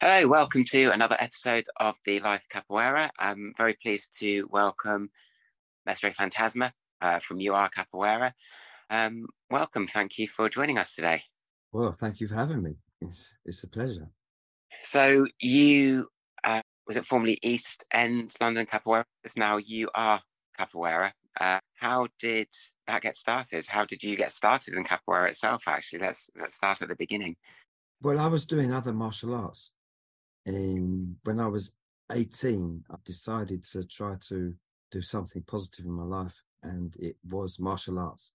[0.00, 3.10] Hello, welcome to another episode of the Life Capoeira.
[3.18, 5.10] I'm very pleased to welcome
[5.86, 8.32] Mestre Fantasma uh, from UR Capoeira.
[8.90, 11.24] Um, welcome, thank you for joining us today.
[11.72, 12.76] Well, thank you for having me.
[13.00, 14.08] It's it's a pleasure.
[14.84, 16.06] So you
[16.44, 19.04] uh, was it formerly East End London Capoeira?
[19.24, 20.20] It's now UR
[20.56, 21.10] Capoeira.
[21.40, 22.46] Uh, how did
[22.86, 23.66] that get started?
[23.66, 25.64] How did you get started in capoeira itself?
[25.66, 27.34] Actually, let's let's start at the beginning.
[28.00, 29.72] Well, I was doing other martial arts
[30.48, 31.76] when I was
[32.12, 34.54] 18, I decided to try to
[34.90, 38.32] do something positive in my life, and it was martial arts.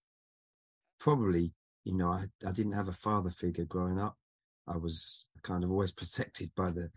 [1.00, 1.54] Probably,
[1.84, 4.18] you know, I, I didn't have a father figure growing up.
[4.68, 6.90] I was kind of always protected by the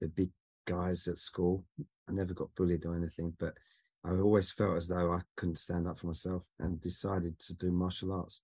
[0.00, 0.30] the big
[0.66, 1.64] guys at school.
[2.08, 3.54] I never got bullied or anything, but
[4.04, 7.70] I always felt as though I couldn't stand up for myself and decided to do
[7.70, 8.40] martial arts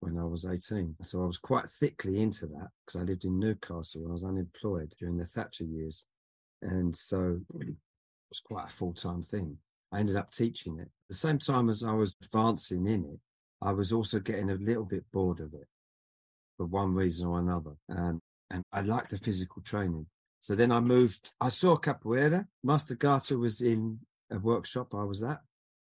[0.00, 0.96] when I was 18.
[1.02, 4.24] So I was quite thickly into that because I lived in Newcastle and I was
[4.24, 6.06] unemployed during the Thatcher years.
[6.62, 7.74] And so it
[8.28, 9.56] was quite a full time thing.
[9.92, 10.82] I ended up teaching it.
[10.82, 13.20] At the same time as I was advancing in it,
[13.62, 15.66] I was also getting a little bit bored of it
[16.56, 17.72] for one reason or another.
[17.94, 20.06] Um, and I liked the physical training.
[20.40, 22.46] So then I moved, I saw Capoeira.
[22.64, 23.98] Master Gato was in
[24.30, 25.40] a workshop I was at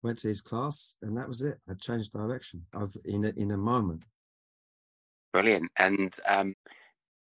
[0.03, 1.59] went to his class, and that was it.
[1.69, 4.03] I changed direction I've, in a, in a moment.
[5.31, 5.71] Brilliant.
[5.77, 6.55] And um,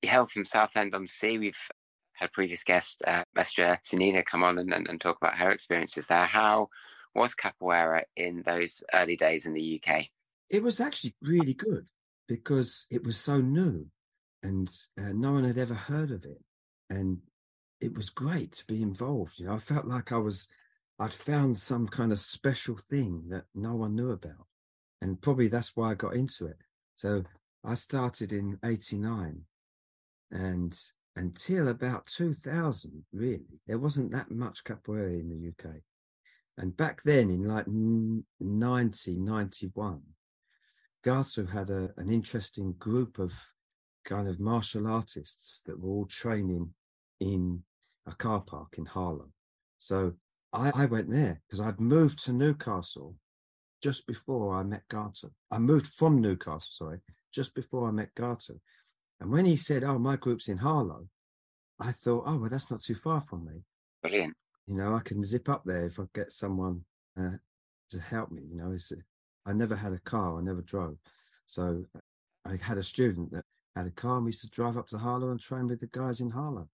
[0.03, 1.39] hail from Southend on Sea.
[1.39, 1.57] We've
[2.15, 5.51] had a previous guest, uh, Mestre Sanina, come on and, and, and, talk about her
[5.51, 6.27] experiences there.
[6.27, 6.69] How
[7.15, 10.07] was capoeira in those early days in the UK?
[10.51, 11.87] It was actually really good
[12.29, 13.87] because it was so new
[14.43, 16.43] and uh, no one had ever heard of it.
[16.91, 17.19] And
[17.81, 19.33] it was great to be involved.
[19.39, 20.49] You know, I felt like I was
[20.99, 24.47] I'd found some kind of special thing that no one knew about.
[25.01, 26.57] And probably that's why I got into it.
[26.95, 27.25] So
[27.65, 29.43] I started in 89
[30.31, 30.79] and
[31.17, 35.75] until about 2000, really, there wasn't that much capoeira in the UK.
[36.57, 40.03] And back then, in like 90, 91,
[41.05, 43.33] Gato had a, an interesting group of
[44.05, 46.71] kind of martial artists that were all training
[47.21, 47.63] in
[48.07, 49.31] a car park in Harlow.
[49.79, 50.15] So
[50.53, 53.15] I, I went there because I'd moved to Newcastle
[53.83, 55.31] just before I met Gato.
[55.51, 56.99] I moved from Newcastle, sorry,
[57.33, 58.55] just before I met Gato.
[59.21, 61.09] And when he said, Oh, my group's in Harlow,
[61.81, 63.63] I thought, Oh, well, that's not too far from me.
[64.03, 64.35] Brilliant.
[64.67, 66.85] You know, I can zip up there if I get someone
[67.19, 67.37] uh,
[67.91, 68.43] to help me.
[68.49, 68.93] You know, it's,
[69.47, 70.97] I never had a car, I never drove.
[71.47, 71.85] So
[72.45, 74.99] I had a student that had a car and we used to drive up to
[74.99, 76.69] Harlow and train with the guys in Harlow.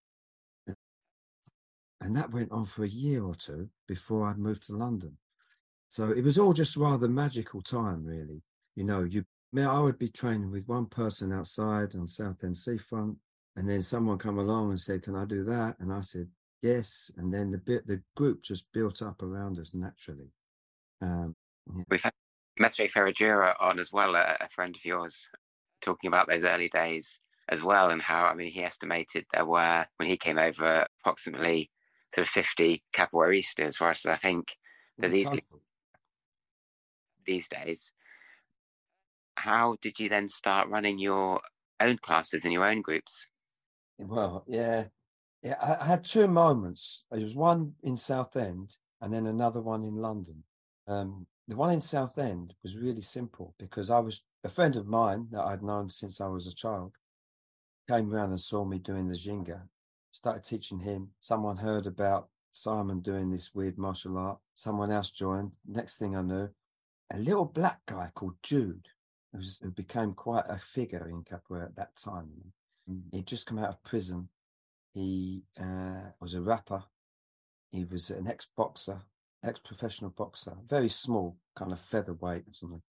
[2.01, 5.17] And that went on for a year or two before I moved to London.
[5.89, 8.43] So it was all just rather magical time, really.
[8.77, 9.25] You know, you
[9.57, 13.17] I would be training with one person outside on Southend Seafront,
[13.57, 16.29] and then someone come along and said, "Can I do that?" And I said,
[16.61, 20.31] "Yes." And then the bit the group just built up around us naturally.
[21.01, 21.35] Um,
[21.75, 21.83] yeah.
[21.91, 22.13] We've had
[22.59, 25.29] Mestre Ferragura on as well, a, a friend of yours,
[25.81, 29.87] talking about those early days as well, and how I mean he estimated there were
[29.97, 31.71] when he came over approximately
[32.15, 34.49] sort of 50 capoeiristas, whereas I think
[34.97, 35.45] there's easily
[37.27, 37.93] these days.
[39.37, 41.41] How did you then start running your
[41.81, 43.29] own classes in your own groups?
[43.99, 44.85] Well, yeah,
[45.43, 45.55] yeah.
[45.81, 47.05] I had two moments.
[47.11, 50.43] There was one in Southend and then another one in London.
[50.87, 55.29] Um, the one in Southend was really simple because I was a friend of mine
[55.31, 56.95] that I'd known since I was a child
[57.89, 59.63] came around and saw me doing the ginga
[60.19, 61.11] started teaching him.
[61.21, 64.39] Someone heard about Simon doing this weird martial art.
[64.55, 65.53] Someone else joined.
[65.65, 66.49] Next thing I knew,
[67.13, 68.89] a little black guy called Jude,
[69.31, 72.29] who, was, who became quite a figure in capoeira at that time.
[72.91, 73.03] Mm.
[73.13, 74.29] He'd just come out of prison.
[74.93, 76.83] He uh, was a rapper.
[77.71, 79.01] He was an ex-boxer,
[79.45, 82.83] ex-professional boxer, very small, kind of featherweight or something.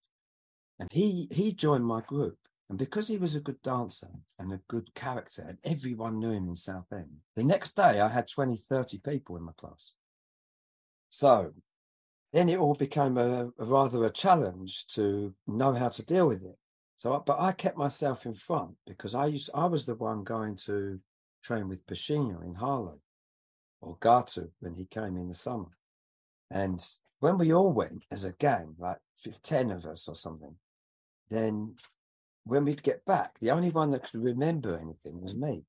[0.78, 2.38] And he he joined my group.
[2.68, 6.48] And because he was a good dancer and a good character, and everyone knew him
[6.48, 9.92] in Southend, the next day I had 20, 30 people in my class.
[11.08, 11.52] So
[12.32, 16.42] then it all became a, a rather a challenge to know how to deal with
[16.42, 16.58] it.
[16.96, 20.56] So, but I kept myself in front because I used, I was the one going
[20.66, 21.00] to
[21.42, 22.98] train with Pachinho in Harlow
[23.80, 25.70] or Gato when he came in the summer.
[26.50, 26.84] And
[27.20, 28.98] when we all went as a gang, like
[29.42, 30.56] 10 of us or something,
[31.30, 31.76] then
[32.48, 35.64] when we'd get back, the only one that could remember anything was me.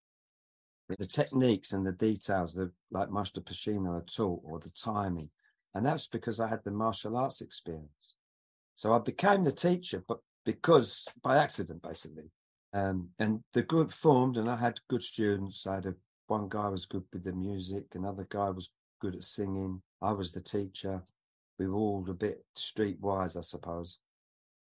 [0.98, 5.30] The techniques and the details, the like Master Pachinho had taught, or the timing,
[5.76, 8.16] and that's because I had the martial arts experience.
[8.74, 12.32] So I became the teacher, but because by accident, basically.
[12.74, 15.68] Um, and the group formed, and I had good students.
[15.68, 15.96] I had a
[16.28, 18.70] one guy was good with the music, another guy was
[19.02, 19.82] good at singing.
[20.02, 21.02] I was the teacher.
[21.58, 23.98] We were all a bit streetwise, I suppose,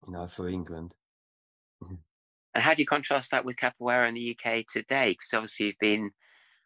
[0.06, 0.96] you know, for England.
[2.58, 5.12] and how do you contrast that with capoeira in the UK today?
[5.12, 6.10] Because obviously you've been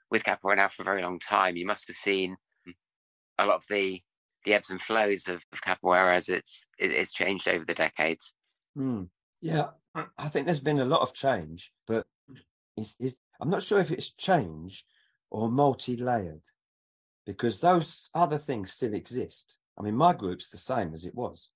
[0.10, 1.58] with capoeira now for a very long time.
[1.58, 2.38] You must have seen
[3.38, 4.02] a lot of the
[4.46, 8.36] the ebbs and flows of, of capoeira as it's it, it's changed over the decades.
[8.74, 9.04] Hmm.
[9.42, 12.06] Yeah, I think there's been a lot of change, but
[12.78, 14.86] it's, it's, I'm not sure if it's change
[15.30, 16.44] or multi-layered
[17.26, 19.58] because those other things still exist.
[19.78, 21.50] I mean, my group's the same as it was.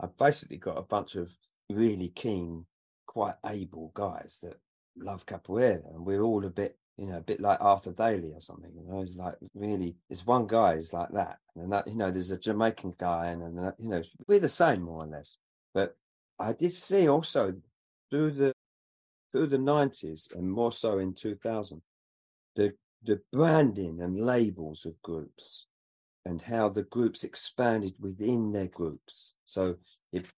[0.00, 1.30] I've basically got a bunch of
[1.68, 2.64] really keen,
[3.06, 4.58] quite able guys that
[4.96, 8.40] love capoeira, and we're all a bit, you know, a bit like Arthur Daley or
[8.40, 8.70] something.
[8.74, 12.10] You know, it's like really, there's one guy is like that, and that, you know,
[12.10, 15.36] there's a Jamaican guy, and, and you know, we're the same more or less.
[15.74, 15.96] But
[16.38, 17.54] I did see also
[18.10, 18.52] through the
[19.32, 21.82] through the nineties and more so in two thousand,
[22.56, 25.66] the the branding and labels of groups
[26.24, 29.34] and how the groups expanded within their groups.
[29.44, 29.76] So
[30.12, 30.30] it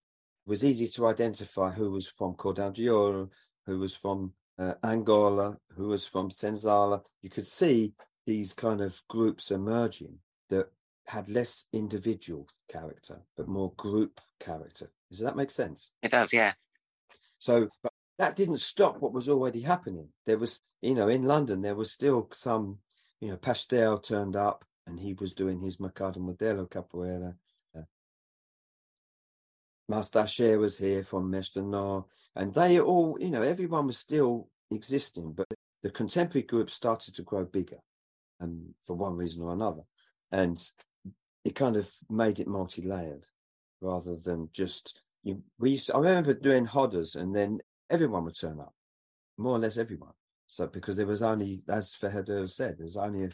[0.47, 3.31] was easy to identify who was from Cordão
[3.67, 7.03] who was from uh, Angola, who was from Senzala.
[7.23, 7.95] You could see
[8.27, 10.19] these kind of groups emerging
[10.51, 10.71] that
[11.07, 14.91] had less individual character, but more group character.
[15.11, 15.91] Does that make sense?
[16.03, 16.53] It does, yeah.
[17.39, 20.09] So, but that didn't stop what was already happening.
[20.27, 22.79] There was, you know, in London, there was still some,
[23.21, 27.35] you know, Pastel turned up and he was doing his Mercado Modelo Capoeira.
[29.89, 35.47] Master was here from No, and they all, you know, everyone was still existing, but
[35.83, 37.79] the contemporary group started to grow bigger,
[38.41, 39.83] and um, for one reason or another,
[40.33, 40.59] and
[41.45, 43.27] it kind of made it multi-layered
[43.81, 45.43] rather than just you.
[45.59, 47.61] We used to, I remember doing rodas, and then
[47.91, 48.75] everyone would turn up,
[49.37, 50.15] more or less everyone.
[50.47, 53.31] So because there was only, as Ferreira said, there was only a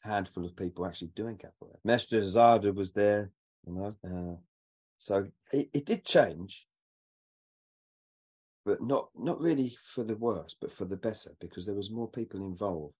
[0.00, 1.76] handful of people actually doing capoeira.
[1.84, 3.30] Mestre Zada was there,
[3.66, 3.94] you know.
[4.04, 4.36] Uh,
[5.00, 6.66] so it, it did change,
[8.66, 12.06] but not not really for the worse, but for the better, because there was more
[12.06, 12.92] people involved,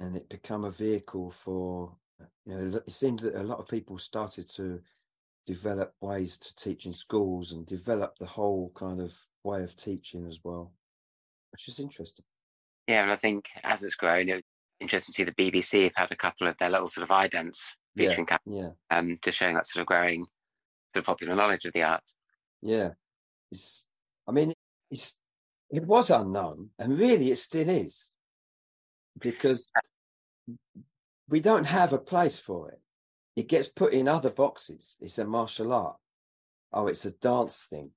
[0.00, 1.94] and it became a vehicle for
[2.46, 2.78] you know.
[2.78, 4.80] It seemed that a lot of people started to
[5.46, 9.14] develop ways to teach in schools and develop the whole kind of
[9.44, 10.72] way of teaching as well,
[11.52, 12.24] which is interesting.
[12.86, 14.48] Yeah, and I think as it's grown, it's
[14.80, 17.58] interesting to see the BBC have had a couple of their little sort of idents
[17.94, 18.68] featuring yeah, yeah.
[18.90, 20.24] um, just showing that sort of growing
[20.94, 22.02] of popular knowledge of the art.
[22.62, 22.90] Yeah,
[23.50, 23.86] it's.
[24.26, 24.52] I mean,
[24.90, 25.16] it's.
[25.70, 28.10] It was unknown, and really, it still is,
[29.18, 29.70] because
[31.28, 32.80] we don't have a place for it.
[33.36, 34.96] It gets put in other boxes.
[35.00, 35.96] It's a martial art.
[36.72, 37.90] Oh, it's a dance thing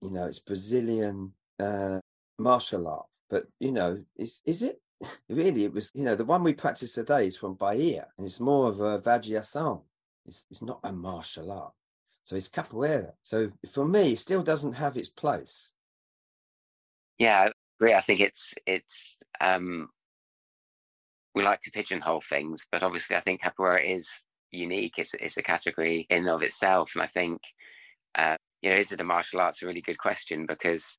[0.00, 2.00] you know, it's Brazilian uh,
[2.38, 3.06] martial art.
[3.30, 4.80] But you know, is is it
[5.28, 5.64] really?
[5.64, 8.68] It was you know the one we practice today is from Bahia, and it's more
[8.68, 9.82] of a vadiação.
[10.26, 11.72] It's it's not a martial art,
[12.28, 13.12] so it's capoeira.
[13.22, 15.72] So for me, it still doesn't have its place.
[17.18, 17.94] Yeah, I agree.
[17.94, 19.88] I think it's it's um,
[21.34, 24.10] we like to pigeonhole things, but obviously, I think capoeira is
[24.50, 24.98] unique.
[24.98, 27.40] It's it's a category in and of itself, and I think
[28.14, 29.62] uh, you know, is it a martial arts?
[29.62, 30.98] A really good question because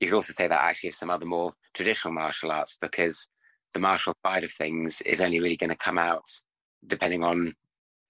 [0.00, 3.28] you could also say that actually some other more traditional martial arts because
[3.74, 6.24] the martial side of things is only really going to come out
[6.86, 7.54] depending on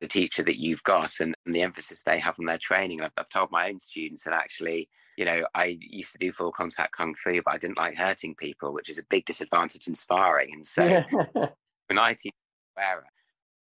[0.03, 3.01] the teacher that you've got and, and the emphasis they have on their training.
[3.01, 6.51] I've, I've, told my own students that actually, you know, I used to do full
[6.51, 9.95] contact kung fu, but I didn't like hurting people, which is a big disadvantage in
[9.95, 10.51] sparring.
[10.53, 11.05] And so yeah.
[11.87, 12.35] when I teach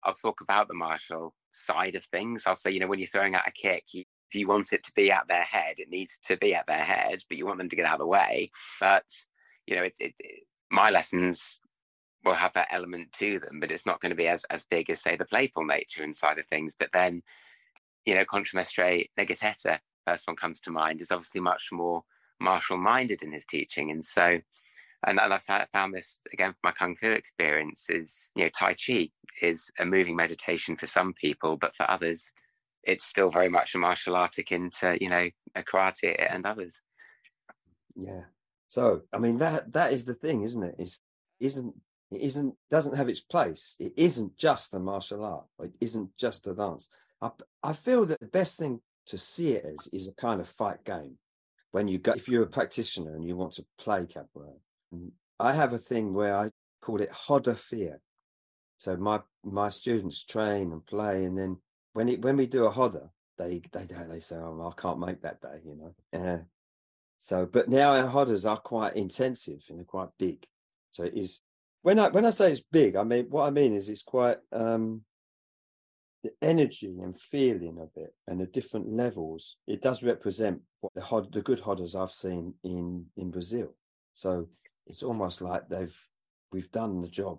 [0.03, 2.43] I'll talk about the martial side of things.
[2.45, 4.83] I'll say, you know, when you're throwing out a kick, you, if you want it
[4.83, 7.59] to be at their head, it needs to be at their head, but you want
[7.59, 8.51] them to get out of the way.
[8.81, 9.05] But
[9.67, 10.13] you know, it, it,
[10.69, 11.59] my lessons
[12.25, 14.89] will have that element to them, but it's not going to be as as big
[14.89, 16.73] as say the playful nature inside of things.
[16.77, 17.21] But then,
[18.05, 22.03] you know, Contramestre Negateta, first one comes to mind, is obviously much more
[22.39, 24.39] martial minded in his teaching, and so.
[25.07, 28.73] And, and I've found this again from my kung fu experience is you know tai
[28.73, 32.33] chi is a moving meditation for some people, but for others
[32.85, 36.81] it's still very much a martial art akin to you know a karate and others.
[37.95, 38.21] Yeah.
[38.67, 40.75] So I mean that that is the thing, isn't it?
[40.79, 41.01] Is
[41.39, 41.75] isn't
[42.11, 43.75] it isn't doesn't have its place.
[43.79, 45.45] It isn't just a martial art.
[45.59, 46.89] It isn't just a dance.
[47.21, 47.31] I
[47.63, 50.83] I feel that the best thing to see it as is a kind of fight
[50.83, 51.17] game.
[51.71, 54.53] When you go, if you're a practitioner and you want to play capoeira,
[55.39, 57.99] I have a thing where I call it roda fear.
[58.77, 61.57] So my my students train and play, and then
[61.93, 64.99] when it when we do a roda, they they don't they say, "Oh, I can't
[64.99, 66.19] make that day," you know.
[66.19, 66.43] Uh,
[67.17, 70.45] so, but now our rodas are quite intensive and they're quite big,
[70.91, 71.41] so it is
[71.85, 74.39] when I when I say it's big, I mean what I mean is it's quite
[74.51, 75.01] um,
[76.23, 79.57] the energy and feeling of it and the different levels.
[79.67, 83.75] It does represent what the hod, the good rodas I've seen in in Brazil.
[84.13, 84.47] So
[84.87, 85.95] it's almost like they've
[86.51, 87.37] we've done the job.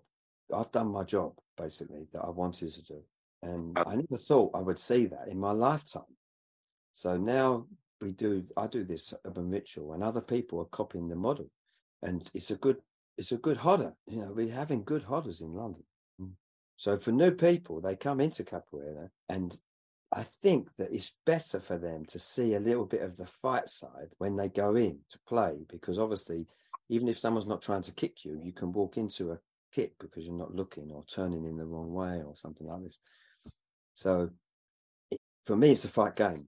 [0.54, 3.02] I've done my job basically that I wanted to do,
[3.42, 6.14] and I never thought I would see that in my lifetime.
[6.92, 7.66] So now
[8.00, 8.44] we do.
[8.56, 11.50] I do this urban ritual, and other people are copying the model,
[12.00, 12.76] and it's a good
[13.18, 13.94] it's a good roda.
[14.06, 15.84] You know, we're having good rodas in London.
[16.20, 16.32] Mm.
[16.76, 19.56] So for new people, they come into capoeira, and
[20.12, 23.68] I think that it's better for them to see a little bit of the fight
[23.68, 26.46] side when they go in to play, because obviously,
[26.88, 29.38] even if someone's not trying to kick you, you can walk into a
[29.74, 32.98] kick because you're not looking or turning in the wrong way or something like this.
[33.94, 34.30] So
[35.10, 36.46] it, for me, it's a fight game,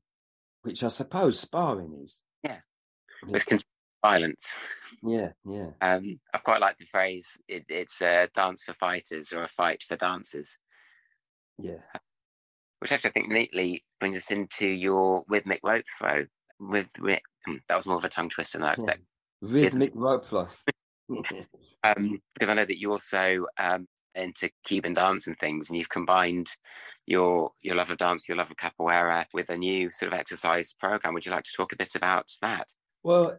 [0.63, 2.23] which I suppose sparring is.
[2.45, 2.59] Yeah.
[3.29, 3.67] It's considered
[4.03, 4.47] violence.
[5.03, 5.71] Yeah, yeah.
[5.81, 7.27] Um, I quite like the phrase.
[7.47, 10.57] It, it's a dance for fighters or a fight for dancers.
[11.59, 11.81] Yeah.
[12.81, 16.27] Which actually I think neatly brings us into your rhythmic rope throw.
[16.61, 19.01] With, with hmm, that was more of a tongue twister than I expect.
[19.43, 19.49] Yeah.
[19.49, 20.49] Rhythmic rope throw.
[21.85, 25.89] um, because I know that you also um, into Cuban dance and things, and you've
[25.89, 26.49] combined
[27.07, 30.75] your your love of dance, your love of capoeira, with a new sort of exercise
[30.79, 31.15] program.
[31.15, 32.69] Would you like to talk a bit about that?
[33.03, 33.39] Well,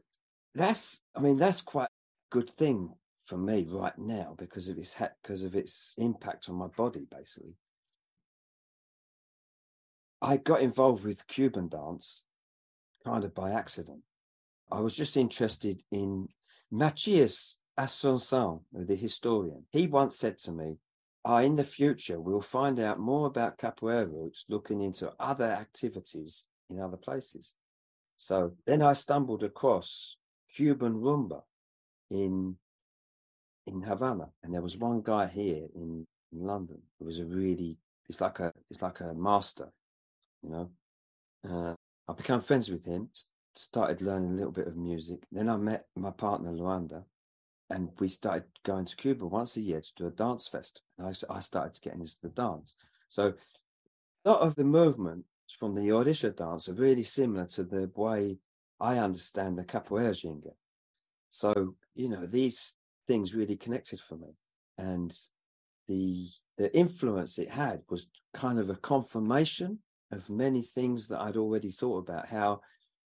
[0.56, 4.96] that's I mean that's quite a good thing for me right now because of its
[5.22, 7.56] because of its impact on my body basically.
[10.22, 12.24] I got involved with Cuban dance
[13.06, 14.02] kind of by accident.
[14.72, 16.28] I was just interested in
[16.72, 19.64] Matthias Assunção, the historian.
[19.72, 20.78] He once said to me,
[21.24, 26.48] oh, in the future, we'll find out more about capoeira roots looking into other activities
[26.70, 27.54] in other places.
[28.18, 30.18] So then I stumbled across
[30.54, 31.42] Cuban rumba
[32.10, 32.58] in
[33.68, 37.78] in Havana, and there was one guy here in, in London who was a really
[38.08, 39.70] it's like a it's like a master,
[40.42, 40.72] you know.
[41.48, 41.76] Uh,
[42.08, 43.10] I became friends with him,
[43.56, 45.20] started learning a little bit of music.
[45.32, 47.04] Then I met my partner Luanda,
[47.70, 50.82] and we started going to Cuba once a year to do a dance fest.
[50.98, 52.76] And I, I started to get into the dance.
[53.10, 53.34] So
[54.26, 55.26] a lot of the movement
[55.58, 58.38] from the Orisha dance are really similar to the way
[58.80, 60.54] I understand the capoeira ginga.
[61.30, 62.76] So, you know, these
[63.08, 64.36] things really connected for me.
[64.78, 65.16] And
[65.88, 69.80] the the influence it had was kind of a confirmation
[70.12, 72.62] of many things that I'd already thought about how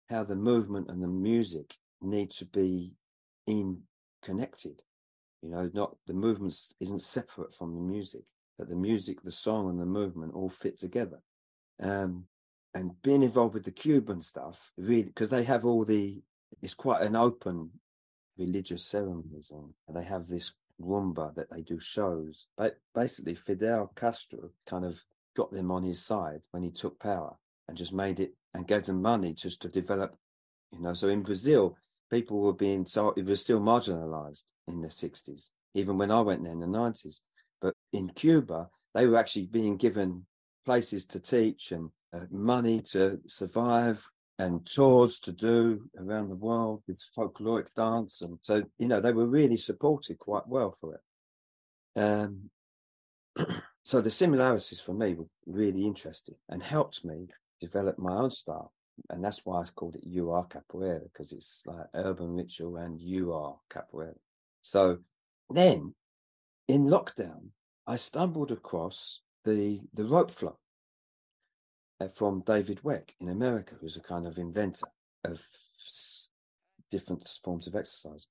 [0.09, 2.93] how the movement and the music need to be
[3.47, 3.83] in
[4.23, 4.81] connected.
[5.43, 8.23] You know, not the movements isn't separate from the music,
[8.59, 11.21] but the music, the song, and the movement all fit together.
[11.81, 12.25] Um,
[12.79, 16.23] and being involved with the Cuban stuff, really, because they have all the,
[16.63, 17.71] it's quite an open
[18.39, 22.47] religious ceremonies, and they have this rumba that they do shows.
[22.57, 25.01] But basically, Fidel Castro kind of
[25.37, 28.87] got them on his side when he took power and just made it and gave
[28.87, 30.15] them money just to develop,
[30.71, 30.95] you know.
[30.95, 31.77] So in Brazil,
[32.13, 36.45] people were being so it was still marginalized in the 60s, even when I went
[36.45, 37.19] there in the 90s.
[37.61, 40.27] But in Cuba, they were actually being given
[40.65, 44.07] places to teach and uh, money to survive
[44.39, 48.23] and tours to do around the world with folkloric dance.
[48.23, 52.01] And so, you know, they were really supported quite well for it.
[52.01, 52.51] Um,
[53.83, 57.29] so the similarities for me were really interesting and helped me
[57.61, 58.73] develop my own style
[59.11, 63.01] and that's why I called it You Are Capoeira because it's like urban ritual and
[63.01, 64.15] You Are Capoeira.
[64.63, 64.99] So
[65.51, 65.95] then
[66.67, 67.49] in lockdown,
[67.87, 70.59] I stumbled across the the rope flow
[72.01, 74.87] Uh, from David Weck in America, who's a kind of inventor
[75.25, 75.45] of
[76.91, 78.29] different forms of exercise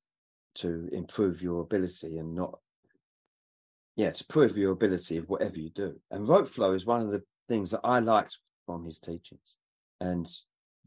[0.55, 2.59] to improve your ability and not
[3.95, 7.11] yeah to prove your ability of whatever you do and rope flow is one of
[7.11, 9.57] the things that i liked from his teachings
[9.99, 10.27] and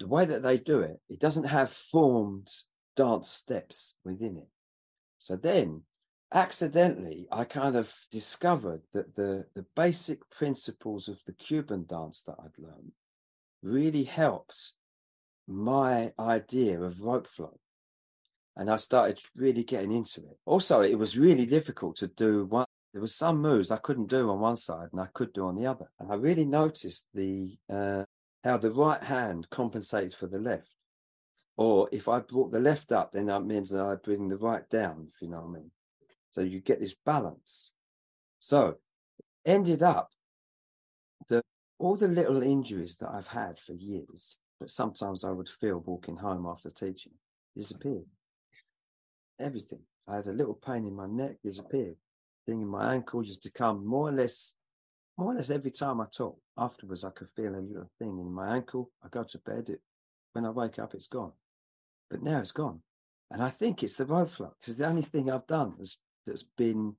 [0.01, 2.51] the way that they do it, it doesn't have formed
[2.97, 4.49] dance steps within it.
[5.19, 5.83] So then,
[6.33, 12.37] accidentally, I kind of discovered that the, the basic principles of the Cuban dance that
[12.39, 12.93] I'd learned
[13.63, 14.75] really helps
[15.47, 17.59] my idea of rope flow.
[18.57, 20.39] And I started really getting into it.
[20.45, 22.67] Also, it was really difficult to do one.
[22.93, 25.57] There were some moves I couldn't do on one side and I could do on
[25.57, 25.87] the other.
[25.99, 28.05] And I really noticed the uh,
[28.43, 30.75] how the right hand compensates for the left.
[31.57, 34.69] Or if I brought the left up, then that means that I bring the right
[34.71, 35.71] down, if you know what I mean.
[36.31, 37.73] So you get this balance.
[38.39, 38.77] So
[39.45, 40.11] ended up
[41.29, 41.45] that
[41.79, 46.17] all the little injuries that I've had for years, that sometimes I would feel walking
[46.17, 47.13] home after teaching,
[47.57, 48.07] disappeared.
[49.39, 49.81] Everything.
[50.07, 51.97] I had a little pain in my neck, disappeared.
[52.47, 54.55] thing in my ankle used to come more or less,
[55.17, 56.39] more or less every time I talk.
[56.57, 58.91] Afterwards, I could feel a little thing in my ankle.
[59.03, 59.71] I go to bed.
[59.71, 59.81] It,
[60.33, 61.33] when I wake up, it's gone.
[62.11, 62.83] But now it's gone.
[63.31, 64.69] And I think it's the road flux.
[64.69, 66.97] It's the only thing I've done that's, that's been,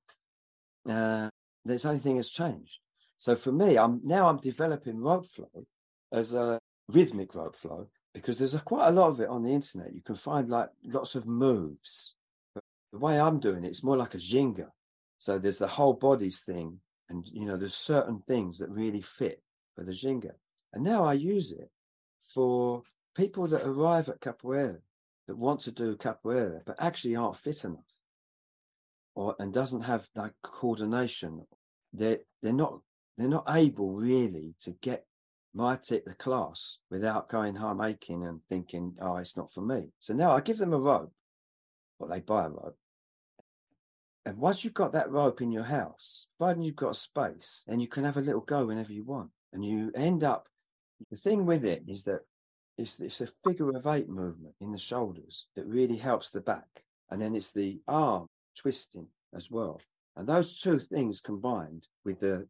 [0.90, 1.30] uh,
[1.66, 2.80] that's only thing that's changed.
[3.18, 5.66] So for me, I'm now I'm developing rope flow
[6.12, 6.60] as a
[6.90, 9.94] rhythmic rope flow because there's a, quite a lot of it on the internet.
[9.94, 12.16] You can find like lots of moves.
[12.56, 14.68] But the way I'm doing it, it's more like a ginga.
[15.18, 19.44] So there's the whole bodies thing, and you know, there's certain things that really fit
[19.76, 20.32] for the ginga.
[20.74, 21.70] And now I use it
[22.24, 22.82] for
[23.16, 24.80] people that arrive at capoeira
[25.28, 27.91] that want to do capoeira but actually aren't fit enough
[29.16, 31.46] or and doesn't have that coordination.
[31.94, 32.80] They're they're not
[33.18, 35.06] they're not able really to get
[35.54, 39.90] my tip the class without going home aching and thinking, oh, it's not for me.
[40.00, 41.12] So now I give them a rope,
[42.00, 42.78] or they buy a rope.
[44.26, 47.82] And once you've got that rope in your house, providing you've got a space, and
[47.82, 49.32] you can have a little go whenever you want.
[49.52, 50.48] And you end up,
[51.10, 52.22] the thing with it is that
[52.78, 56.84] it's, it's a figure of eight movement in the shoulders that really helps the back.
[57.10, 58.28] And then it's the arm
[58.58, 59.80] twisting as well.
[60.16, 62.48] And those two things combined with the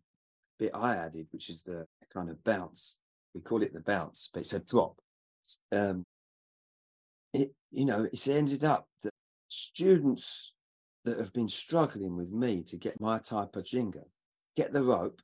[0.57, 2.97] bit I added, which is the kind of bounce.
[3.33, 4.99] We call it the bounce, but it's a drop.
[5.71, 6.03] Um,
[7.33, 9.13] it, you know, it's ended up that
[9.47, 10.53] students
[11.05, 14.03] that have been struggling with me to get my type of ginga
[14.55, 15.21] get the rope,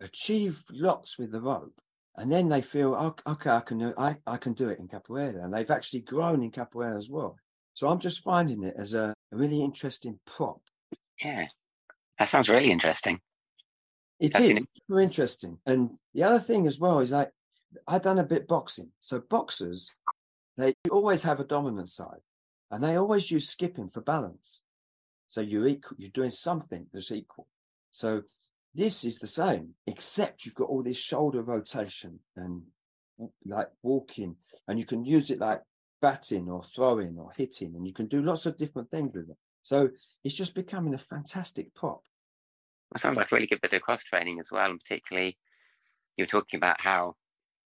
[0.00, 1.80] achieve lots with the rope,
[2.16, 4.88] and then they feel, oh, okay, I can do, I, I can do it in
[4.88, 7.36] capoeira, and they've actually grown in capoeira as well.
[7.74, 10.60] So I'm just finding it as a, a really interesting prop.
[11.22, 11.46] Yeah,
[12.18, 13.20] that sounds really interesting.
[14.20, 15.58] It is super interesting.
[15.66, 17.30] And the other thing as well is like
[17.86, 18.90] I've done a bit boxing.
[19.00, 19.90] So boxers,
[20.56, 22.20] they always have a dominant side
[22.70, 24.62] and they always use skipping for balance.
[25.26, 27.48] So you're equal, you're doing something that's equal.
[27.90, 28.22] So
[28.74, 32.62] this is the same, except you've got all this shoulder rotation and
[33.44, 35.60] like walking, and you can use it like
[36.02, 39.36] batting or throwing or hitting, and you can do lots of different things with it.
[39.62, 39.88] So
[40.24, 42.02] it's just becoming a fantastic prop.
[42.94, 45.38] It sounds like a really good bit of cross training as well, and particularly
[46.16, 47.14] you were talking about how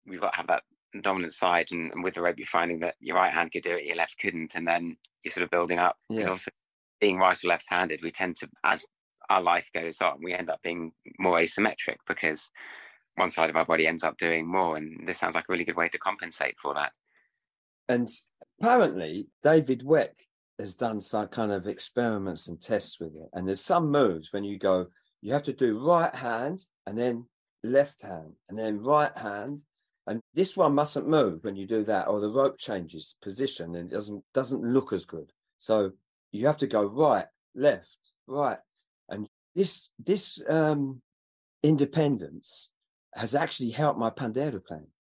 [0.06, 0.64] we've got to have that
[1.02, 3.76] dominant side, and, and, with the rope, you're finding that your right hand could do
[3.76, 5.96] it, your left couldn't, and then you're sort of building up.
[6.10, 6.32] Because yeah.
[6.32, 6.54] obviously,
[7.00, 8.84] being right or left-handed, we tend to, as
[9.30, 12.50] our life goes on, we end up being more asymmetric because
[13.16, 15.66] one side of our body ends up doing more, and this sounds like a really
[15.66, 16.92] good way to compensate for that.
[17.88, 18.10] And
[18.60, 20.12] apparently, David Weck
[20.60, 24.44] has done some kind of experiments and tests with it, and there's some moves when
[24.44, 24.88] you go
[25.26, 27.26] you have to do right hand and then
[27.64, 29.62] left hand and then right hand.
[30.06, 33.92] And this one mustn't move when you do that or the rope changes position and
[33.92, 35.32] it doesn't doesn't look as good.
[35.58, 35.94] So
[36.32, 38.60] you have to go right left right.
[39.10, 41.02] And this this um
[41.64, 42.70] independence
[43.16, 44.92] has actually helped my pandeiro playing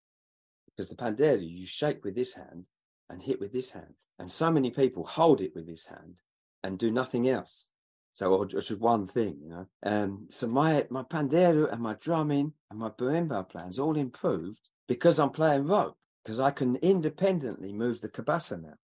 [0.65, 2.65] because the pandeiro you shake with this hand
[3.09, 6.15] and hit with this hand and so many people hold it with this hand
[6.63, 7.67] and do nothing else
[8.15, 9.67] so, or just one thing, you know.
[9.83, 15.19] Um, so my my pandeiro and my drumming and my berimbau plans all improved because
[15.19, 18.75] I'm playing rope because I can independently move the cabasa now.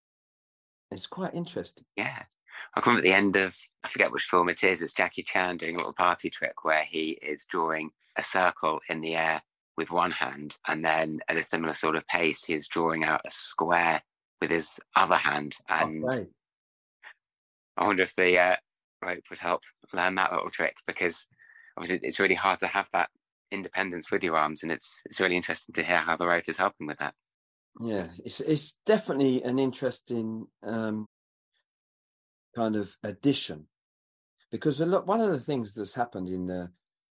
[0.91, 1.85] It's quite interesting.
[1.95, 2.23] Yeah.
[2.75, 3.55] I come at the end of
[3.85, 4.81] I forget which film it is.
[4.81, 8.99] It's Jackie Chan doing a little party trick where he is drawing a circle in
[8.99, 9.41] the air
[9.77, 13.31] with one hand, and then at a similar sort of pace, he's drawing out a
[13.31, 14.03] square
[14.41, 15.55] with his other hand.
[15.69, 16.27] And okay.
[17.77, 18.55] I wonder if the uh,
[19.01, 19.61] rope would help
[19.93, 21.25] learn that little trick because
[21.77, 23.09] obviously it's really hard to have that
[23.51, 26.57] independence with your arms, and it's it's really interesting to hear how the rope is
[26.57, 27.13] helping with that.
[27.79, 31.05] Yeah, it's it's definitely an interesting um,
[32.55, 33.67] kind of addition
[34.51, 36.69] because a lot, one of the things that's happened in the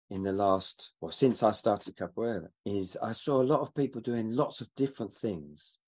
[0.09, 4.01] in the last well since I started capoeira is I saw a lot of people
[4.01, 5.79] doing lots of different things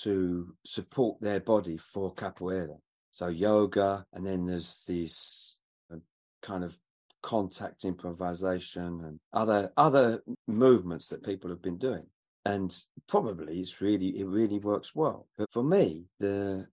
[0.00, 2.78] to support their body for capoeira.
[3.12, 5.58] So yoga, and then there's these
[5.92, 5.96] uh,
[6.42, 6.74] kind of
[7.22, 12.06] contact improvisation and other other movements that people have been doing.
[12.44, 12.76] And
[13.08, 15.28] probably it's really it really works well.
[15.36, 16.66] But for me, the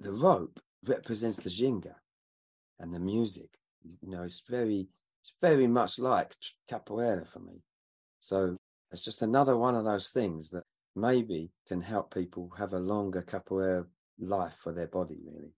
[0.00, 1.94] the rope represents the ginga
[2.78, 3.48] and the music.
[4.02, 4.88] You know, it's very
[5.22, 6.34] it's very much like
[6.70, 7.62] capoeira for me.
[8.18, 8.56] So
[8.90, 10.64] it's just another one of those things that
[10.96, 13.86] maybe can help people have a longer capoeira
[14.18, 15.52] life for their body, really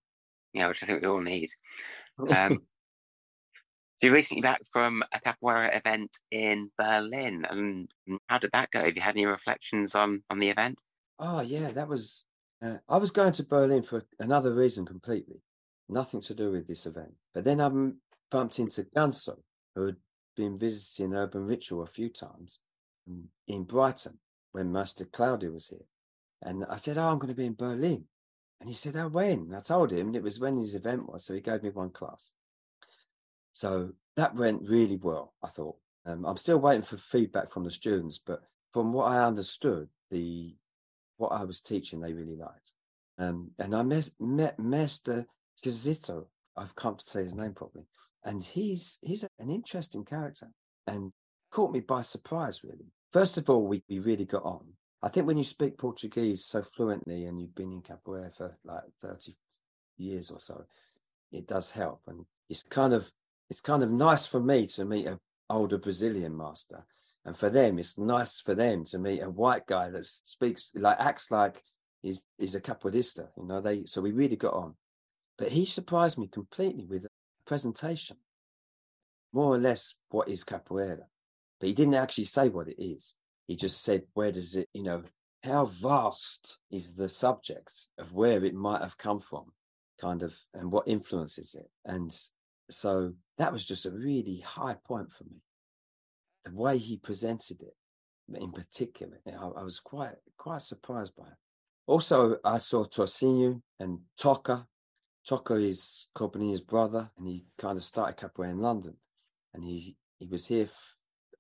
[0.57, 1.51] yeah, which I think we all need.
[2.18, 2.29] Um,
[3.96, 7.88] so you're recently back from a capoeira event in Berlin, and
[8.27, 8.83] how did that go?
[8.83, 10.81] Have you had any reflections on on the event?
[11.18, 12.25] Oh yeah, that was.
[12.62, 15.42] Uh, I was going to Berlin for another reason completely,
[15.90, 17.12] nothing to do with this event.
[17.35, 17.70] But then I
[18.31, 19.37] bumped into Gunso,
[19.75, 19.96] who had
[20.37, 22.61] been visiting Urban Ritual a few times
[23.46, 24.18] in Brighton
[24.57, 25.85] when Master Claudio was here.
[26.40, 28.05] And I said, Oh, I'm going to be in Berlin.
[28.59, 29.40] And he said, Oh, when?
[29.40, 31.27] And I told him it was when his event was.
[31.27, 32.33] So he gave me one class.
[33.53, 35.77] So that went really well, I thought.
[36.07, 38.40] Um, I'm still waiting for feedback from the students, but
[38.73, 40.55] from what I understood, the
[41.19, 42.73] what I was teaching, they really liked.
[43.19, 45.27] Um, and I met, met Master
[45.62, 46.27] Zizito.
[46.57, 47.85] I can't say his name properly.
[48.25, 50.49] And he's he's an interesting character
[50.87, 51.12] and
[51.51, 52.90] caught me by surprise, really.
[53.17, 54.75] First of all, we, we really got on.
[55.03, 58.83] I think when you speak Portuguese so fluently and you've been in capoeira for like
[59.01, 59.35] 30
[59.97, 60.67] years or so,
[61.33, 62.03] it does help.
[62.09, 63.11] And it's kind of
[63.49, 66.85] it's kind of nice for me to meet an older Brazilian master.
[67.25, 71.01] And for them, it's nice for them to meet a white guy that speaks like
[71.01, 71.63] acts like
[72.03, 73.29] he's he's a capoeirista.
[73.39, 74.75] You know, they so we really got on.
[75.39, 77.09] But he surprised me completely with a
[77.47, 78.19] presentation,
[79.33, 81.05] more or less what is capoeira.
[81.61, 83.14] But he didn't actually say what it is.
[83.47, 85.03] He just said, where does it, you know,
[85.42, 89.53] how vast is the subject of where it might have come from,
[90.01, 91.71] kind of, and what influences it.
[91.85, 92.16] And
[92.69, 95.40] so that was just a really high point for me.
[96.45, 97.75] The way he presented it
[98.35, 101.38] in particular, I, I was quite quite surprised by it.
[101.87, 104.66] Also, I saw Torcinho and Toca.
[105.29, 108.95] Toca is Cobinha's brother, and he kind of started capoeira in London.
[109.55, 110.69] And he, he was here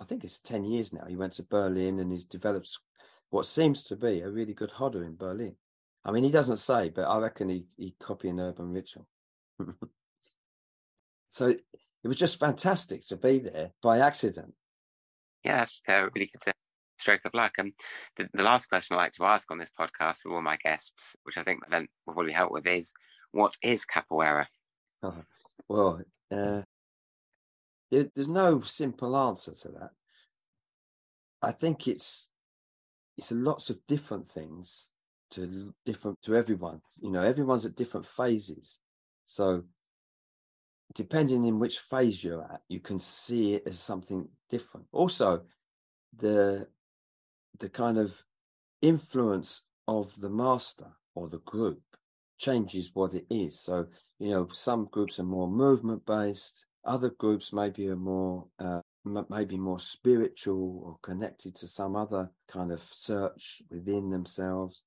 [0.00, 1.04] I think it's 10 years now.
[1.06, 2.78] He went to Berlin and he's developed
[3.30, 5.56] what seems to be a really good roda in Berlin.
[6.04, 9.06] I mean, he doesn't say, but I reckon he, he copied an urban ritual.
[11.30, 14.54] so it was just fantastic to be there by accident.
[15.42, 16.54] Yeah, that's uh, really good
[16.98, 17.54] stroke of luck.
[17.58, 17.72] And
[18.16, 21.16] the, the, last question I like to ask on this podcast with all my guests,
[21.24, 22.92] which I think event will probably help with, is
[23.32, 24.46] what is capoeira?
[25.02, 25.22] Oh,
[25.68, 26.62] well, uh,
[27.90, 29.90] there, there's no simple answer to that.
[31.42, 32.28] I think it's
[33.16, 34.88] it's lots of different things
[35.30, 36.80] to different to everyone.
[37.00, 38.78] You know, everyone's at different phases.
[39.24, 39.64] So
[40.94, 44.86] depending in which phase you're at, you can see it as something different.
[44.92, 45.42] Also,
[46.16, 46.68] the
[47.58, 48.22] the kind of
[48.82, 51.80] influence of the master or the group
[52.38, 53.58] changes what it is.
[53.58, 53.86] So,
[54.18, 58.80] you know, some groups are more movement based, other groups maybe are more, uh,
[59.28, 64.84] maybe more spiritual or connected to some other kind of search within themselves.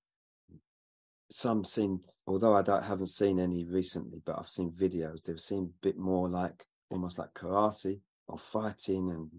[1.32, 5.24] Some seem, although I don't, haven't seen any recently, but I've seen videos.
[5.24, 9.30] They've seemed a bit more like almost like karate or fighting and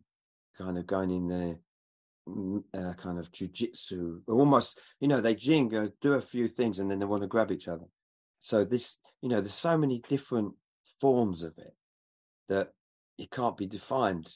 [0.56, 1.56] kind of going in there
[2.74, 6.98] uh, kind of jujitsu, almost, you know, they jingo, do a few things and then
[6.98, 7.86] they want to grab each other.
[8.38, 10.54] So this, you know, there's so many different
[11.00, 11.74] forms of it
[12.50, 12.72] that
[13.16, 14.28] it can't be defined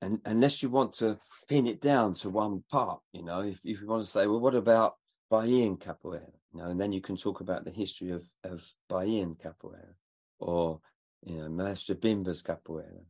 [0.00, 3.80] and unless you want to pin it down to one part you know if, if
[3.80, 4.94] you want to say well what about
[5.32, 6.30] Bahian capoeira?
[6.52, 9.94] You know and then you can talk about the history of of Bahian capoeira
[10.38, 10.80] or
[11.24, 13.04] you know Master Bimba's capoeira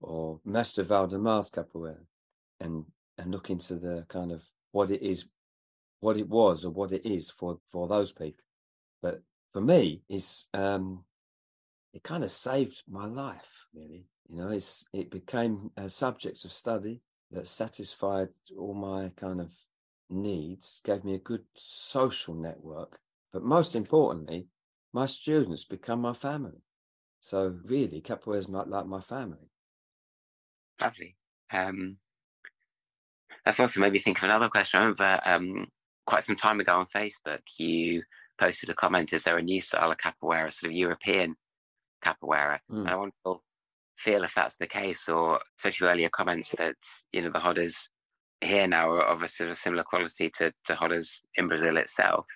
[0.00, 2.04] or Master Valdemar's capoeira
[2.60, 2.84] and
[3.16, 5.26] and look into the kind of what it is
[6.00, 8.44] what it was or what it is for for those people.
[9.02, 11.04] But for me is um
[11.92, 14.06] it kind of saved my life, really.
[14.28, 19.50] You know, it's it became a subject of study that satisfied all my kind of
[20.08, 22.98] needs, gave me a good social network,
[23.32, 24.48] but most importantly,
[24.92, 26.62] my students become my family.
[27.20, 29.50] So really, capoeira is not like my family.
[30.80, 31.16] Lovely.
[31.52, 31.98] Um,
[33.44, 34.78] that's also made me think of another question.
[34.78, 35.66] I remember um,
[36.06, 38.02] quite some time ago on Facebook, you
[38.38, 41.36] posted a comment: "Is there a new style of capoeira, sort of European
[42.04, 42.58] capoeira.
[42.70, 42.80] Mm.
[42.80, 43.40] And I want to
[43.98, 46.76] feel if that's the case, or especially earlier comments that
[47.12, 47.88] you know the rodas
[48.40, 52.26] here now are of a sort of similar quality to to rodas in Brazil itself.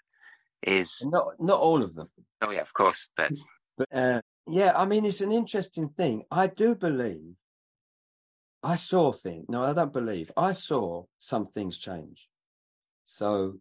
[0.62, 2.08] Is not not all of them.
[2.40, 3.32] Oh yeah, of course, but
[3.76, 6.24] but uh, yeah, I mean it's an interesting thing.
[6.30, 7.34] I do believe
[8.64, 9.44] I saw things.
[9.48, 10.32] No, I don't believe.
[10.36, 12.28] I saw some things change.
[13.04, 13.58] So,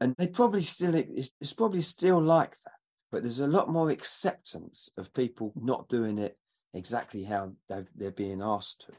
[0.00, 2.79] and they probably still it's, it's probably still like that
[3.10, 6.38] but there's a lot more acceptance of people not doing it
[6.74, 8.92] exactly how they're being asked to.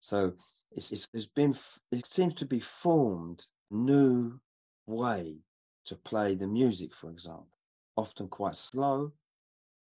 [0.00, 0.34] So
[0.70, 1.54] it's, it's there's been
[1.90, 4.40] it seems to be formed new
[4.86, 5.38] way
[5.86, 7.48] to play the music, for example,
[7.96, 9.12] often quite slow,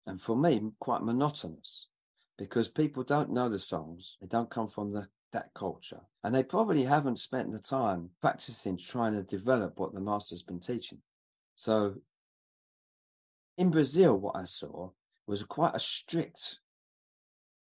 [0.07, 1.89] and for me quite monotonous,
[2.39, 6.43] because people don't know the songs, they don't come from the that culture, and they
[6.43, 10.99] probably haven't spent the time practicing trying to develop what the master's been teaching.
[11.55, 11.95] So
[13.61, 14.89] in Brazil, what I saw
[15.27, 16.61] was quite a strict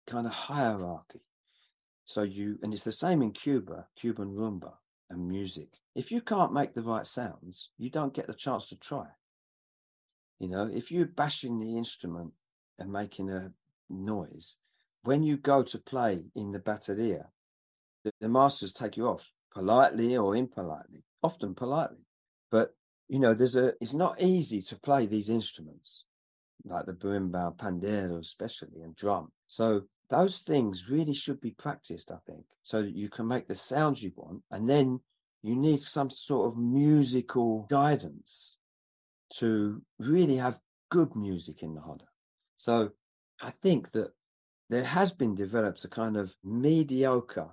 [0.09, 1.23] kind of hierarchy.
[2.03, 4.73] So you, and it's the same in Cuba, Cuban rumba
[5.09, 5.69] and music.
[5.95, 9.07] If you can't make the right sounds, you don't get the chance to try.
[10.41, 12.33] You know, if you're bashing the instrument
[12.81, 13.53] and making a
[13.89, 14.57] noise,
[15.05, 17.27] when you go to play in the bateria,
[18.03, 22.07] the, the masters take you off politely or impolitely, often politely.
[22.51, 22.75] But
[23.09, 26.05] you know, there's a it's not easy to play these instruments
[26.65, 29.31] like the berimbau, pandeiro, especially, and drum.
[29.47, 33.55] So those things really should be practiced, I think, so that you can make the
[33.55, 34.43] sounds you want.
[34.51, 35.01] And then
[35.43, 38.57] you need some sort of musical guidance
[39.39, 40.59] to really have
[40.91, 42.07] good music in the Jota.
[42.57, 42.91] So
[43.41, 44.13] I think that
[44.69, 47.51] there has been developed a kind of mediocre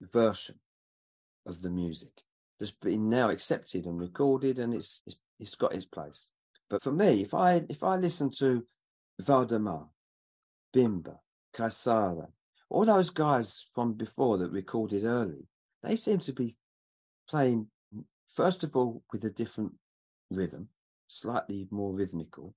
[0.00, 0.58] version
[1.46, 2.22] of the music
[2.58, 6.30] that's been now accepted and recorded and it's, it's it's got its place.
[6.70, 8.64] But for me, if I if I listen to
[9.20, 9.88] Valdemar,
[10.74, 11.18] Bimba,
[11.54, 12.28] Caiçara,
[12.70, 15.48] all those guys from before that recorded early,
[15.82, 16.56] they seem to be
[17.28, 17.66] playing
[18.34, 19.72] first of all with a different
[20.30, 20.68] rhythm,
[21.08, 22.54] slightly more rhythmical,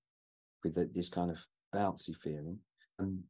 [0.63, 1.38] with the, this kind of
[1.73, 2.60] bouncy feeling.
[2.99, 3.23] And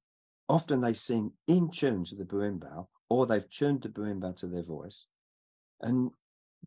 [0.47, 4.63] often they sing in tune to the berimbau, or they've tuned the berimbau to their
[4.63, 5.07] voice.
[5.81, 6.11] And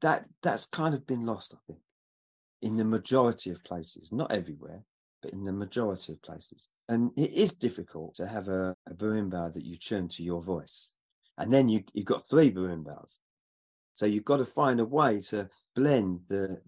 [0.01, 1.81] that that's kind of been lost, I think,
[2.63, 4.83] in the majority of places, not everywhere,
[5.23, 6.69] but in the majority of places.
[6.89, 10.93] And it is difficult to have a, a berimbau that you tune to your voice.
[11.37, 13.19] And then you, you've got three berimbaus.
[13.95, 16.61] So you've got to find a way to blend the,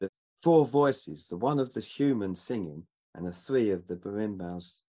[0.00, 0.10] the
[0.42, 4.80] four voices, the one of the human singing and the three of the berimbaus,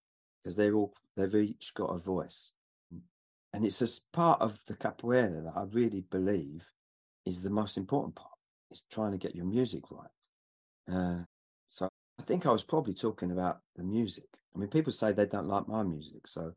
[0.43, 2.53] because they're all, they've each got a voice.
[3.53, 6.65] And it's a part of the capoeira that I really believe
[7.25, 8.31] is the most important part.
[8.71, 10.09] Is trying to get your music right.
[10.91, 11.23] Uh,
[11.67, 11.87] so
[12.19, 14.25] I think I was probably talking about the music.
[14.55, 16.53] I mean, people say they don't like my music, so,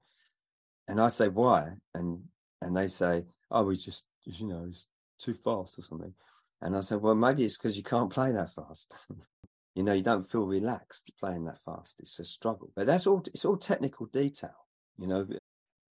[0.86, 2.22] and I say why, and
[2.62, 4.86] and they say, oh, we just, you know, it's
[5.18, 6.14] too fast or something,
[6.62, 8.94] and I said, well, maybe it's because you can't play that fast.
[9.74, 12.00] you know, you don't feel relaxed playing that fast.
[12.00, 13.22] It's a struggle, but that's all.
[13.26, 14.66] It's all technical detail.
[14.98, 15.26] You know,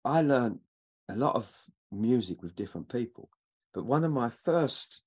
[0.03, 0.59] I learned
[1.09, 1.51] a lot of
[1.91, 3.29] music with different people,
[3.77, 5.01] but one of my first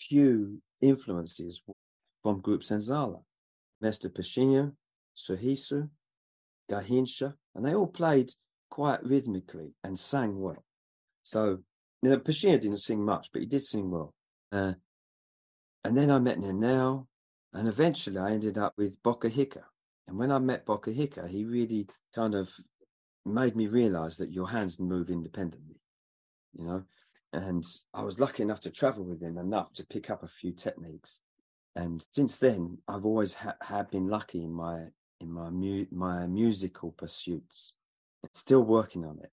[0.00, 1.60] few influences
[2.22, 3.20] from Group Senzala
[3.82, 4.72] Mestre Peixinho,
[5.14, 5.90] Sorriso,
[6.70, 8.32] Garrincha, and they all played
[8.70, 10.64] quite rhythmically and sang well.
[11.24, 11.58] So,
[12.00, 14.14] you know, didn't sing much, but he did sing well.
[14.50, 14.72] Uh,
[15.84, 17.06] and then I met Nenel,
[17.52, 19.64] and eventually I ended up with Boca Rica.
[20.08, 22.50] And when I met Boca Rica, he really kind of
[23.26, 25.76] made me realize that your hands move independently,
[26.54, 26.82] you know.
[27.32, 27.64] And
[27.94, 31.20] I was lucky enough to travel with him enough to pick up a few techniques
[31.76, 34.88] and since then I've always ha- have been lucky in my
[35.20, 37.74] in my mu- my musical pursuits.
[38.34, 39.30] Still working on it.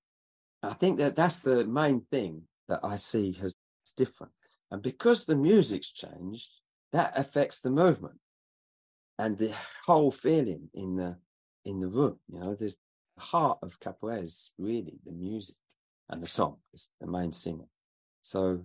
[0.63, 3.55] I think that that's the main thing that I see has
[3.95, 4.33] different,
[4.71, 6.49] and because the music's changed,
[6.93, 8.19] that affects the movement
[9.17, 9.53] and the
[9.86, 11.17] whole feeling in the
[11.65, 12.19] in the room.
[12.29, 12.77] You know, there's
[13.15, 15.55] the heart of capoeira is really the music
[16.10, 17.67] and the song is the main singer.
[18.27, 18.61] So,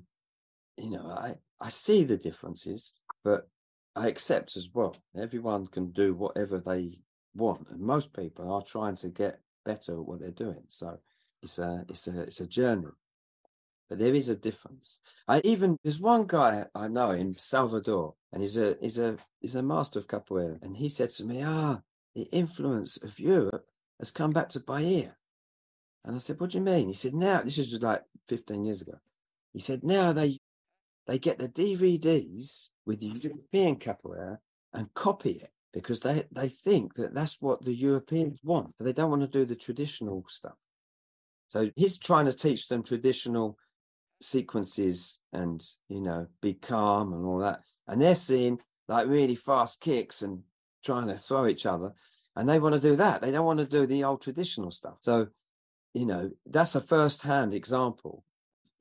[0.76, 3.48] you know, I I see the differences, but
[3.94, 4.96] I accept as well.
[5.16, 6.98] Everyone can do whatever they
[7.36, 10.64] want, and most people are trying to get better at what they're doing.
[10.66, 10.98] So
[11.42, 12.88] it's a it's a it's a journey,
[13.88, 14.98] but there is a difference.
[15.28, 19.54] I even there's one guy I know in Salvador, and he's a he's a he's
[19.54, 21.82] a master of capoeira, and he said to me, "Ah,
[22.16, 23.68] the influence of Europe
[24.00, 25.16] has come back to Bahia."
[26.04, 28.82] And I said, "What do you mean?" He said, "Now this is like 15 years
[28.82, 28.98] ago."
[29.52, 30.38] He said, "Now they
[31.06, 34.38] they get the DVDs with the European capoeira
[34.72, 38.74] and copy it because they, they think that that's what the Europeans want.
[38.76, 40.54] So they don't want to do the traditional stuff.
[41.48, 43.58] So he's trying to teach them traditional
[44.20, 47.60] sequences and, you know, be calm and all that.
[47.88, 50.42] And they're seeing like really fast kicks and
[50.84, 51.92] trying to throw each other.
[52.36, 53.20] And they want to do that.
[53.20, 54.96] They don't want to do the old traditional stuff.
[55.00, 55.28] So,
[55.94, 58.24] you know, that's a first hand example.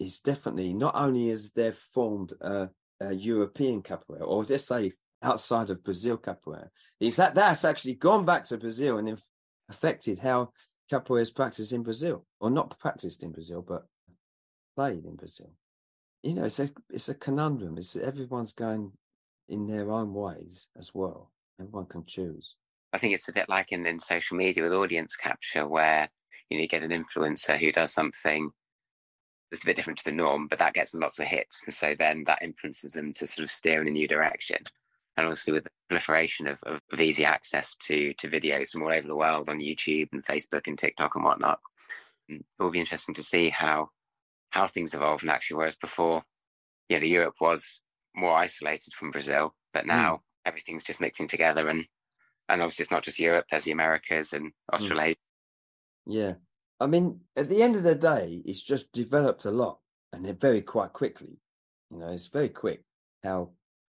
[0.02, 5.70] Is definitely not only is there formed a uh, European capoeira, or let's say outside
[5.70, 9.22] of Brazil capoeira, is that that's actually gone back to Brazil and
[9.70, 10.52] affected how
[10.92, 13.86] capoeira is practiced in Brazil, or not practiced in Brazil, but
[14.76, 15.52] played in Brazil.
[16.24, 17.78] You know, it's a it's a conundrum.
[17.78, 18.92] It's everyone's going
[19.50, 21.32] in their own ways as well.
[21.60, 22.56] Everyone can choose.
[22.92, 26.10] I think it's a bit like in, in social media with audience capture, where
[26.50, 28.50] you know you get an influencer who does something
[29.52, 31.62] that's a bit different to the norm, but that gets them lots of hits.
[31.66, 34.58] And so then that influences them to sort of steer in a new direction.
[35.18, 38.92] and obviously with the proliferation of, of, of easy access to to videos from all
[38.92, 41.60] over the world on YouTube and Facebook and TikTok and whatnot,
[42.32, 43.90] mm, it will be interesting to see how
[44.52, 45.22] how things evolve.
[45.22, 46.24] And actually, whereas before,
[46.90, 47.82] you know, Europe was
[48.16, 49.90] more isolated from Brazil, but hmm.
[49.90, 50.20] now mm.
[50.46, 51.86] everything's just mixing together, and
[52.50, 53.46] and obviously it's not just Europe.
[53.52, 54.76] There's the Americas and hmm.
[54.76, 55.16] Australasia.
[56.08, 56.14] Mm.
[56.14, 56.34] Yeah,
[56.82, 59.78] I mean, at the end of the day, it's just developed a lot,
[60.12, 61.38] and they're very quite quickly.
[61.92, 62.84] You know, it's very quick
[63.24, 63.52] how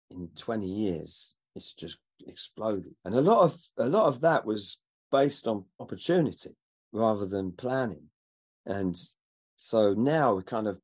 [0.10, 2.96] in 20 years it's just exploded.
[3.06, 4.80] And a lot of a lot of that was
[5.12, 6.56] based on opportunity
[6.92, 8.08] rather than planning.
[8.66, 8.98] And
[9.58, 10.80] so now we kind of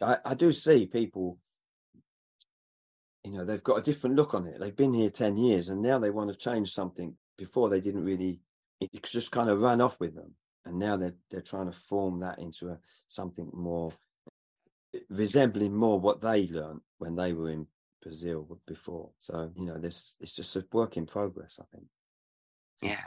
[0.00, 1.38] I, I do see people
[3.22, 4.58] you know they've got a different look on it.
[4.58, 8.04] They've been here 10 years and now they want to change something before they didn't
[8.04, 8.40] really
[8.80, 10.34] it just kind of ran off with them
[10.66, 13.92] and now they're they're trying to form that into a something more
[15.10, 17.66] resembling more what they learned when they were in
[18.02, 19.10] Brazil before.
[19.18, 21.58] So you know, this it's just a work in progress.
[21.60, 21.86] I think.
[22.82, 23.04] Yeah.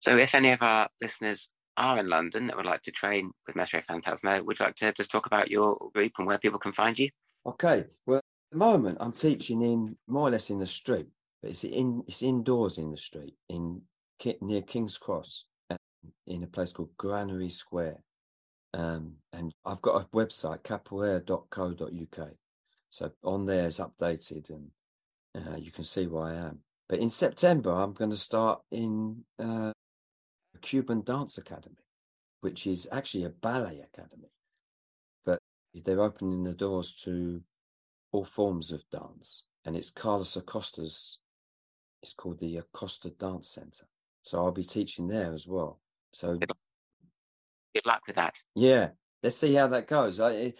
[0.00, 3.56] So, if any of our listeners are in London that would like to train with
[3.56, 6.72] Mestre Fantasma, would you like to just talk about your group and where people can
[6.72, 7.10] find you?
[7.46, 7.84] Okay.
[8.06, 11.08] Well, at the moment, I'm teaching in more or less in the street,
[11.42, 13.82] but it's in it's indoors in the street in
[14.40, 15.44] near King's Cross,
[16.26, 18.02] in a place called Granary Square.
[18.74, 22.28] Um, and I've got a website, capoeira.co.uk.
[22.90, 24.70] So on there is updated and
[25.34, 26.60] uh, you can see where I am.
[26.88, 29.72] But in September, I'm going to start in uh,
[30.54, 31.84] a Cuban Dance Academy,
[32.40, 34.30] which is actually a ballet academy.
[35.24, 35.38] But
[35.74, 37.42] they're opening the doors to
[38.10, 39.44] all forms of dance.
[39.64, 41.18] And it's Carlos Acosta's,
[42.02, 43.86] it's called the Acosta Dance Center.
[44.22, 45.80] So I'll be teaching there as well.
[46.12, 48.34] So good luck with that.
[48.54, 48.90] Yeah,
[49.22, 50.20] let's see how that goes.
[50.20, 50.54] I,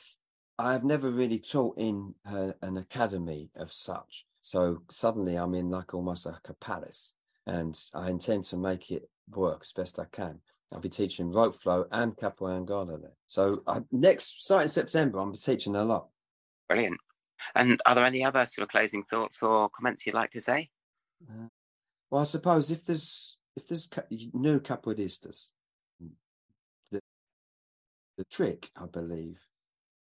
[0.58, 4.26] I've never really taught in a, an academy of such.
[4.40, 7.12] So suddenly I'm in like almost like a palace
[7.46, 10.40] and I intend to make it work as best I can.
[10.72, 13.16] I'll be teaching rope flow and capoeira Angola there.
[13.26, 16.08] So I, next, starting September, I'm teaching a lot.
[16.68, 16.98] Brilliant.
[17.54, 20.68] And are there any other sort of closing thoughts or comments you'd like to say?
[21.26, 21.48] Uh,
[22.11, 23.88] well, I suppose if there's if there's
[24.32, 25.50] no capoeiristas,
[26.00, 26.10] mm,
[26.92, 27.00] the,
[28.16, 29.40] the trick, I believe,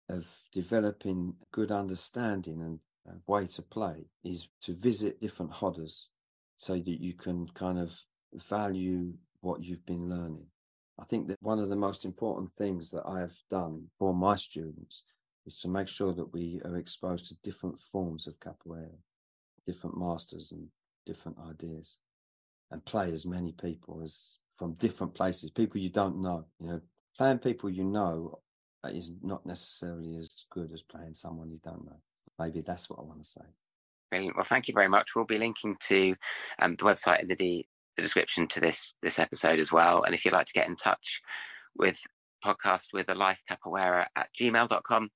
[0.08, 6.06] of developing good understanding and a way to play is to visit different rodas
[6.54, 7.98] so that you can kind of
[8.48, 10.46] value what you've been learning.
[11.00, 14.36] I think that one of the most important things that I have done for my
[14.36, 15.02] students
[15.46, 18.98] is to make sure that we are exposed to different forms of capoeira,
[19.66, 20.68] different masters and
[21.06, 21.98] different ideas,
[22.70, 26.44] and play as many people as from different places, people you don't know.
[26.60, 26.80] You know,
[27.16, 28.40] playing people you know
[28.84, 32.00] is not necessarily as good as playing someone you don't know.
[32.38, 33.44] Maybe that's what I want to say.
[34.10, 34.36] Brilliant.
[34.36, 35.10] Well, thank you very much.
[35.14, 36.14] We'll be linking to
[36.60, 37.66] um, the website in the, the
[38.02, 40.04] description to this this episode as well.
[40.04, 41.20] And if you'd like to get in touch
[41.76, 41.98] with
[42.44, 45.10] podcast with a life capoeira at gmail.com,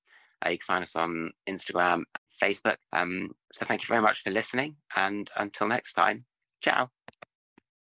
[0.45, 2.03] uh, you can find us on Instagram,
[2.41, 2.77] Facebook.
[2.91, 4.75] Um, so thank you very much for listening.
[4.95, 6.25] And until next time,
[6.61, 7.02] ciao.